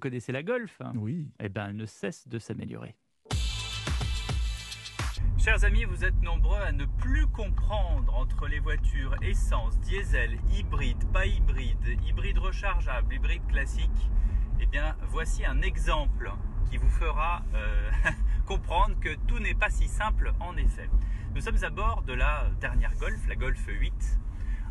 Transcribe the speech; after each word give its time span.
connaissez 0.00 0.32
la 0.32 0.42
Golf 0.42 0.82
Oui. 0.96 1.28
Eh 1.38 1.48
bien, 1.48 1.68
elle 1.68 1.76
ne 1.76 1.86
cesse 1.86 2.26
de 2.26 2.40
s'améliorer. 2.40 2.96
Chers 5.38 5.64
amis, 5.64 5.84
vous 5.84 6.04
êtes 6.04 6.20
nombreux 6.20 6.60
à 6.60 6.72
ne 6.72 6.84
plus 6.84 7.26
comprendre 7.26 8.14
entre 8.14 8.46
les 8.46 8.58
voitures 8.58 9.14
essence, 9.22 9.78
diesel, 9.80 10.38
hybride, 10.52 11.02
pas 11.12 11.24
hybride, 11.24 11.96
hybride 12.06 12.38
rechargeable, 12.38 13.14
hybride 13.14 13.46
classique. 13.46 14.10
Eh 14.60 14.66
bien, 14.66 14.96
voici 15.08 15.46
un 15.46 15.62
exemple 15.62 16.30
qui 16.70 16.76
vous 16.76 16.90
fera 16.90 17.42
euh, 17.54 17.90
comprendre 18.46 18.98
que 19.00 19.14
tout 19.26 19.38
n'est 19.38 19.54
pas 19.54 19.70
si 19.70 19.88
simple 19.88 20.32
en 20.40 20.56
effet. 20.56 20.90
Nous 21.34 21.40
sommes 21.40 21.62
à 21.62 21.70
bord 21.70 22.02
de 22.02 22.12
la 22.12 22.50
dernière 22.60 22.94
Golf, 22.96 23.26
la 23.26 23.36
Golf 23.36 23.64
8, 23.66 23.92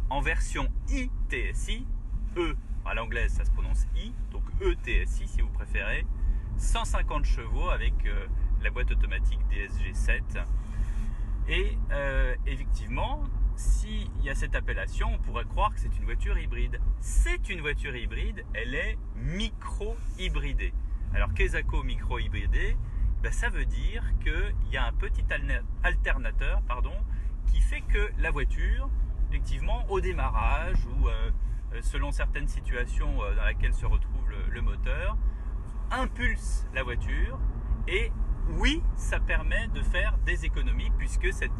en 0.09 0.21
version 0.21 0.67
ITSI, 0.89 1.87
E 2.37 2.55
à 3.09 3.11
l'anglaise 3.11 3.33
ça 3.33 3.45
se 3.45 3.51
prononce 3.51 3.85
I, 3.95 4.13
donc 4.31 4.43
ETSI 4.61 5.27
si 5.27 5.41
vous 5.41 5.49
préférez, 5.49 6.05
150 6.57 7.25
chevaux 7.25 7.69
avec 7.69 7.93
euh, 8.05 8.27
la 8.61 8.69
boîte 8.69 8.91
automatique 8.91 9.39
DSG7. 9.51 10.21
Et 11.47 11.77
euh, 11.91 12.35
effectivement, 12.45 13.23
s'il 13.55 14.09
y 14.21 14.29
a 14.29 14.35
cette 14.35 14.55
appellation, 14.55 15.07
on 15.13 15.17
pourrait 15.17 15.45
croire 15.45 15.73
que 15.73 15.79
c'est 15.79 15.95
une 15.97 16.05
voiture 16.05 16.37
hybride. 16.37 16.79
C'est 16.99 17.49
une 17.49 17.61
voiture 17.61 17.95
hybride, 17.95 18.43
elle 18.53 18.75
est 18.75 18.97
micro-hybridée. 19.15 20.73
Alors 21.15 21.33
qu'est-ce 21.33 21.57
micro-hybridé 21.83 22.77
ben, 23.23 23.31
Ça 23.31 23.49
veut 23.49 23.65
dire 23.65 24.03
qu'il 24.21 24.71
y 24.71 24.77
a 24.77 24.85
un 24.85 24.93
petit 24.93 25.23
alternateur 25.83 26.61
pardon, 26.67 26.93
qui 27.47 27.59
fait 27.61 27.81
que 27.81 28.11
la 28.19 28.29
voiture, 28.29 28.89
effectivement, 29.29 29.83
au 29.89 29.99
démarrage 29.99 30.77
ou 30.85 31.07
euh, 31.07 31.31
selon 31.81 32.11
certaines 32.11 32.47
situations 32.47 33.17
dans 33.35 33.45
lesquelles 33.45 33.73
se 33.73 33.85
retrouve 33.85 34.29
le 34.49 34.61
moteur, 34.61 35.17
impulse 35.91 36.67
la 36.73 36.83
voiture 36.83 37.39
et 37.87 38.11
oui, 38.57 38.81
ça 38.95 39.19
permet 39.19 39.67
de 39.69 39.81
faire 39.81 40.17
des 40.25 40.45
économies 40.45 40.91
puisque 40.97 41.31
cette, 41.31 41.51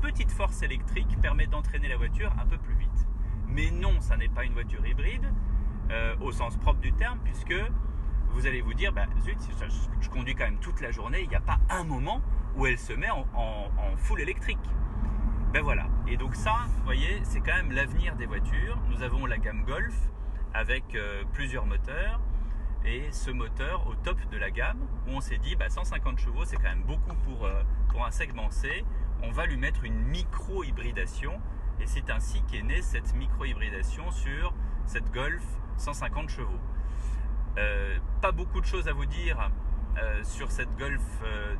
petite 0.00 0.30
force 0.30 0.62
électrique 0.62 1.20
permet 1.20 1.46
d'entraîner 1.46 1.88
la 1.88 1.96
voiture 1.96 2.32
un 2.40 2.46
peu 2.46 2.58
plus 2.58 2.74
vite. 2.74 3.06
Mais 3.46 3.70
non, 3.70 4.00
ça 4.00 4.16
n'est 4.16 4.28
pas 4.28 4.44
une 4.44 4.52
voiture 4.52 4.86
hybride 4.86 5.32
euh, 5.90 6.14
au 6.20 6.32
sens 6.32 6.56
propre 6.56 6.80
du 6.80 6.92
terme 6.92 7.18
puisque 7.24 7.54
vous 8.30 8.46
allez 8.46 8.60
vous 8.60 8.74
dire, 8.74 8.92
bah, 8.92 9.06
zut, 9.20 9.38
je, 10.00 10.08
conduis 10.08 10.34
quand 10.34 10.44
même 10.44 10.58
toute 10.58 10.80
la 10.80 10.90
journée, 10.90 11.22
il 11.22 11.28
n'y 11.28 11.34
a 11.34 11.40
pas 11.40 11.58
un 11.70 11.84
moment 11.84 12.22
où 12.56 12.66
elle 12.66 12.78
se 12.78 12.92
met 12.92 13.10
en, 13.10 13.24
full 13.96 14.20
électrique. 14.20 14.58
Ben 15.52 15.62
voilà. 15.62 15.86
Et 16.06 16.18
donc 16.18 16.34
ça, 16.34 16.66
vous 16.76 16.84
voyez, 16.84 17.20
c'est 17.22 17.40
quand 17.40 17.54
même 17.54 17.72
l'avenir 17.72 18.16
des 18.16 18.26
voitures. 18.26 18.78
Nous 18.90 19.02
avons 19.02 19.24
la 19.24 19.38
gamme 19.38 19.64
Golf 19.64 19.94
avec 20.52 20.94
euh, 20.94 21.22
plusieurs 21.32 21.64
moteurs 21.64 22.20
et 22.84 23.10
ce 23.12 23.30
moteur 23.30 23.86
au 23.86 23.94
top 23.94 24.18
de 24.30 24.36
la 24.36 24.50
gamme 24.50 24.80
où 25.06 25.12
on 25.12 25.20
s'est 25.20 25.38
dit 25.38 25.56
bah, 25.56 25.68
150 25.68 26.18
chevaux 26.18 26.44
c'est 26.44 26.56
quand 26.56 26.68
même 26.68 26.84
beaucoup 26.84 27.14
pour, 27.24 27.44
euh, 27.44 27.62
pour 27.90 28.04
un 28.06 28.10
segment 28.10 28.50
C 28.50 28.84
on 29.22 29.30
va 29.30 29.46
lui 29.46 29.56
mettre 29.56 29.84
une 29.84 29.98
micro-hybridation 29.98 31.40
et 31.80 31.86
c'est 31.86 32.08
ainsi 32.10 32.42
qu'est 32.50 32.62
née 32.62 32.80
cette 32.80 33.14
micro-hybridation 33.14 34.10
sur 34.10 34.54
cette 34.86 35.10
Golf 35.10 35.42
150 35.76 36.28
chevaux 36.30 36.60
euh, 37.58 37.98
pas 38.22 38.32
beaucoup 38.32 38.60
de 38.60 38.66
choses 38.66 38.88
à 38.88 38.92
vous 38.92 39.06
dire 39.06 39.50
sur 40.22 40.52
cette 40.52 40.76
Golf 40.76 41.02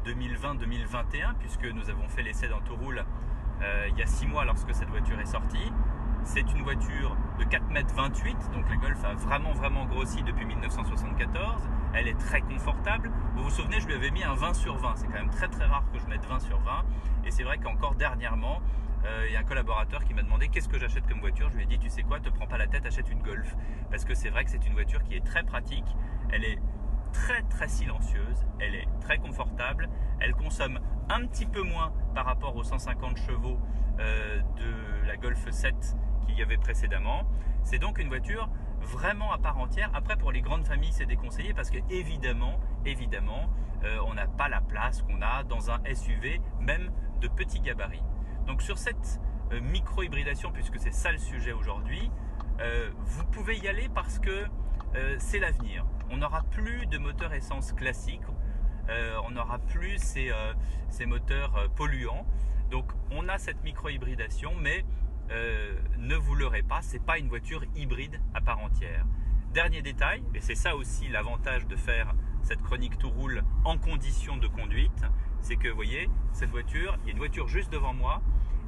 2020-2021 0.06 1.34
puisque 1.41 1.64
nous 1.64 1.91
avons 1.91 2.09
fait 2.09 2.22
l'essai 2.22 2.47
dans 2.47 2.61
Touroule 3.58 3.88
il 3.90 3.98
y 3.98 4.02
a 4.02 4.06
6 4.06 4.26
mois 4.26 4.44
lorsque 4.44 4.74
cette 4.74 4.88
voiture 4.88 5.18
est 5.20 5.26
sortie 5.26 5.72
c'est 6.28 6.40
une 6.52 6.62
voiture 6.62 7.16
de 7.38 7.44
4,28 7.44 8.28
m, 8.28 8.36
donc 8.52 8.68
la 8.68 8.76
Golf 8.76 9.02
a 9.02 9.14
vraiment 9.14 9.52
vraiment 9.52 9.86
grossi 9.86 10.22
depuis 10.22 10.44
1974. 10.44 11.62
Elle 11.94 12.08
est 12.08 12.18
très 12.18 12.42
confortable. 12.42 13.10
Vous 13.34 13.44
vous 13.44 13.50
souvenez, 13.50 13.80
je 13.80 13.86
lui 13.86 13.94
avais 13.94 14.10
mis 14.10 14.22
un 14.22 14.34
20 14.34 14.52
sur 14.52 14.76
20. 14.76 14.96
C'est 14.96 15.06
quand 15.06 15.14
même 15.14 15.30
très 15.30 15.48
très 15.48 15.64
rare 15.64 15.84
que 15.90 15.98
je 15.98 16.06
mette 16.06 16.24
20 16.26 16.40
sur 16.40 16.60
20. 16.60 16.84
Et 17.24 17.30
c'est 17.30 17.44
vrai 17.44 17.56
qu'encore 17.56 17.94
dernièrement, 17.94 18.60
euh, 19.06 19.24
il 19.26 19.32
y 19.32 19.36
a 19.36 19.40
un 19.40 19.44
collaborateur 19.44 20.04
qui 20.04 20.12
m'a 20.12 20.22
demandé 20.22 20.48
qu'est-ce 20.48 20.68
que 20.68 20.78
j'achète 20.78 21.06
comme 21.06 21.20
voiture? 21.20 21.48
Je 21.50 21.56
lui 21.56 21.62
ai 21.62 21.66
dit, 21.66 21.78
tu 21.78 21.88
sais 21.88 22.02
quoi, 22.02 22.20
te 22.20 22.28
prends 22.28 22.47
pas 22.47 22.58
la 22.58 22.66
tête, 22.66 22.84
achète 22.84 23.10
une 23.10 23.22
Golf. 23.22 23.56
Parce 23.91 24.04
que 24.04 24.14
c'est 24.14 24.28
vrai 24.28 24.44
que 24.44 24.50
c'est 24.50 24.66
une 24.66 24.74
voiture 24.74 25.02
qui 25.04 25.14
est 25.14 25.24
très 25.24 25.44
pratique. 25.44 25.97
Elle 26.30 26.44
est 26.44 26.58
très 27.18 27.42
très 27.42 27.68
silencieuse, 27.68 28.46
elle 28.60 28.74
est 28.74 28.88
très 29.00 29.18
confortable, 29.18 29.88
elle 30.20 30.34
consomme 30.34 30.78
un 31.08 31.26
petit 31.26 31.46
peu 31.46 31.62
moins 31.62 31.92
par 32.14 32.24
rapport 32.26 32.54
aux 32.56 32.62
150 32.62 33.16
chevaux 33.18 33.58
euh, 33.98 34.40
de 34.56 35.06
la 35.06 35.16
Golf 35.16 35.50
7 35.50 35.74
qu'il 36.26 36.38
y 36.38 36.42
avait 36.42 36.56
précédemment. 36.56 37.28
C'est 37.64 37.78
donc 37.78 37.98
une 37.98 38.08
voiture 38.08 38.48
vraiment 38.80 39.32
à 39.32 39.38
part 39.38 39.58
entière. 39.58 39.90
Après, 39.94 40.16
pour 40.16 40.30
les 40.30 40.40
grandes 40.40 40.64
familles, 40.64 40.92
c'est 40.92 41.06
déconseillé 41.06 41.54
parce 41.54 41.70
que 41.70 41.78
évidemment, 41.90 42.60
évidemment, 42.86 43.50
euh, 43.84 43.98
on 44.06 44.14
n'a 44.14 44.26
pas 44.26 44.48
la 44.48 44.60
place 44.60 45.02
qu'on 45.02 45.20
a 45.20 45.42
dans 45.42 45.70
un 45.70 45.80
SUV, 45.92 46.40
même 46.60 46.90
de 47.20 47.28
petit 47.28 47.60
gabarit. 47.60 48.02
Donc 48.46 48.62
sur 48.62 48.78
cette 48.78 49.20
euh, 49.52 49.60
micro-hybridation, 49.60 50.52
puisque 50.52 50.78
c'est 50.78 50.94
ça 50.94 51.10
le 51.10 51.18
sujet 51.18 51.52
aujourd'hui, 51.52 52.10
vous 53.04 53.24
pouvez 53.26 53.56
y 53.56 53.68
aller 53.68 53.88
parce 53.88 54.18
que 54.18 54.48
c'est 55.19 55.38
l'avenir. 55.38 55.84
On 56.10 56.19
n'aura 56.19 56.43
plus 56.44 56.87
de 56.87 56.99
moteur 56.99 57.32
essence 57.32 57.72
classique, 57.72 58.22
on 59.25 59.31
n'aura 59.31 59.59
plus 59.59 59.99
ces, 59.99 60.32
ces 60.88 61.06
moteurs 61.06 61.71
polluants. 61.75 62.26
Donc 62.71 62.93
on 63.10 63.28
a 63.28 63.38
cette 63.38 63.62
micro-hybridation, 63.65 64.54
mais 64.60 64.84
euh, 65.31 65.75
ne 65.98 66.16
vous 66.16 66.34
leurrez 66.34 66.62
pas, 66.62 66.81
c'est 66.82 67.03
pas 67.03 67.19
une 67.19 67.28
voiture 67.28 67.62
hybride 67.75 68.21
à 68.34 68.41
part 68.41 68.59
entière. 68.59 69.04
Dernier 69.53 69.82
détail, 69.82 70.22
et 70.34 70.41
c'est 70.41 70.54
ça 70.54 70.77
aussi 70.77 71.09
l'avantage 71.09 71.66
de 71.66 71.77
faire 71.77 72.15
cette 72.43 72.62
chronique 72.62 72.98
tout 72.98 73.10
roule 73.10 73.43
en 73.65 73.78
condition 73.78 74.37
de 74.37 74.47
conduite, 74.47 75.04
c'est 75.41 75.56
que 75.56 75.69
vous 75.69 75.75
voyez, 75.75 76.09
cette 76.32 76.50
voiture, 76.50 76.97
il 77.03 77.06
y 77.06 77.09
a 77.10 77.12
une 77.12 77.19
voiture 77.19 77.48
juste 77.48 77.72
devant 77.72 77.94
moi, 77.94 78.22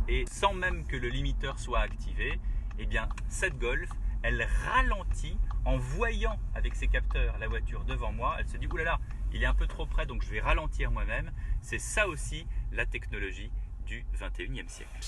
et 0.09 0.25
sans 0.27 0.55
même 0.55 0.85
que 0.87 0.97
le 0.97 1.09
limiteur 1.09 1.59
soit 1.59 1.81
activé, 1.81 2.41
eh 2.79 2.87
bien 2.87 3.09
cette 3.29 3.59
Golf, 3.59 3.91
elle 4.23 4.47
ralentit 4.67 5.39
en 5.65 5.77
voyant 5.77 6.39
avec 6.55 6.75
ses 6.75 6.89
capteurs 6.89 7.39
la 7.39 7.49
voiture 7.49 7.85
devant 7.85 8.13
moi. 8.13 8.37
Elle 8.39 8.49
se 8.49 8.57
dit, 8.57 8.67
oulala, 8.67 8.99
il 9.33 9.43
est 9.43 9.47
un 9.47 9.55
peu 9.55 9.67
trop 9.67 9.87
près, 9.87 10.07
donc 10.07 10.23
je 10.23 10.31
vais 10.31 10.41
ralentir 10.41 10.91
moi-même. 10.91 11.31
C'est 11.61 11.79
ça 11.79 12.09
aussi 12.09 12.47
la 12.73 12.87
technologie 12.87 13.51
du 13.87 14.05
21e 14.19 14.69
siècle. 14.69 15.01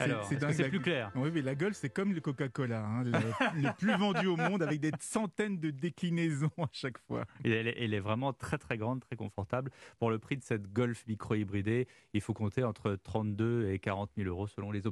Alors, 0.00 0.24
c'est 0.24 0.68
plus 0.68 0.80
clair? 0.80 1.10
Oui, 1.14 1.30
mais 1.32 1.42
la 1.42 1.54
Golf, 1.54 1.76
c'est 1.76 1.90
comme 1.90 2.14
le 2.14 2.20
Coca-Cola, 2.20 2.84
hein, 2.84 3.04
le, 3.04 3.76
plus 3.76 3.94
vendu 3.96 4.26
au 4.26 4.36
monde, 4.36 4.62
avec 4.62 4.80
des 4.80 4.92
centaines 4.98 5.60
de 5.60 5.70
déclinaisons 5.70 6.50
à 6.58 6.68
chaque 6.72 6.98
fois. 6.98 7.26
elle, 7.44 7.52
est, 7.52 7.74
elle, 7.78 7.92
est, 7.92 8.00
vraiment 8.00 8.32
très 8.32 8.56
très 8.56 8.78
grande, 8.78 9.00
très 9.00 9.16
confortable. 9.16 9.70
Pour 9.98 10.10
le 10.10 10.18
prix 10.18 10.36
de 10.36 10.42
cette 10.42 10.72
Golf 10.72 11.06
micro-hybridée, 11.06 11.86
il 12.14 12.20
faut 12.20 12.32
compter 12.32 12.64
entre 12.64 12.96
32 12.96 13.70
et 13.70 13.78
40 13.78 14.10
000 14.16 14.28
euros 14.28 14.46
selon 14.46 14.70
les 14.70 14.86
options. 14.86 14.90